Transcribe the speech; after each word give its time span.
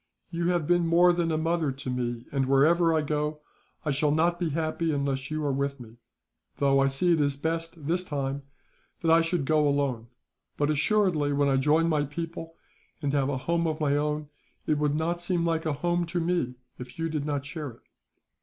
"You 0.31 0.47
have 0.47 0.65
been 0.65 0.87
more 0.87 1.13
than 1.13 1.31
a 1.31 1.37
mother 1.37 1.71
to 1.71 1.89
me 1.91 2.25
and, 2.31 2.47
wherever 2.47 2.91
I 2.91 3.01
go, 3.01 3.41
I 3.85 3.91
shall 3.91 4.09
not 4.09 4.39
be 4.39 4.49
happy 4.49 4.91
unless 4.91 5.29
you 5.29 5.45
are 5.45 5.51
with 5.51 5.79
me, 5.79 5.97
though 6.57 6.79
I 6.79 6.87
see 6.87 7.13
it 7.13 7.21
is 7.21 7.35
best, 7.37 7.85
this 7.85 8.03
time, 8.03 8.41
that 9.03 9.11
I 9.11 9.21
should 9.21 9.45
go 9.45 9.67
alone; 9.67 10.07
but 10.57 10.71
assuredly, 10.71 11.33
when 11.33 11.49
I 11.49 11.57
join 11.57 11.87
my 11.87 12.03
people, 12.05 12.55
and 12.99 13.13
have 13.13 13.29
a 13.29 13.37
home 13.37 13.67
of 13.67 13.79
my 13.79 13.95
own, 13.95 14.29
it 14.65 14.79
would 14.79 14.95
not 14.95 15.21
seem 15.21 15.45
like 15.45 15.67
a 15.67 15.73
home 15.73 16.07
to 16.07 16.19
me 16.19 16.55
if 16.79 16.97
you 16.97 17.07
did 17.07 17.23
not 17.23 17.45
share 17.45 17.69
it." 17.69 17.81